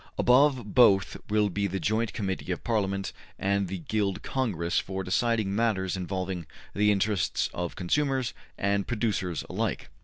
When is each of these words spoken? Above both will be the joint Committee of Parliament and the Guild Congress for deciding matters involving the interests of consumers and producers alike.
Above 0.17 0.73
both 0.73 1.15
will 1.29 1.47
be 1.47 1.67
the 1.67 1.79
joint 1.79 2.11
Committee 2.11 2.51
of 2.51 2.63
Parliament 2.63 3.13
and 3.37 3.67
the 3.67 3.77
Guild 3.77 4.23
Congress 4.23 4.79
for 4.79 5.03
deciding 5.03 5.53
matters 5.55 5.95
involving 5.95 6.47
the 6.73 6.91
interests 6.91 7.51
of 7.53 7.75
consumers 7.75 8.33
and 8.57 8.87
producers 8.87 9.43
alike. 9.47 9.91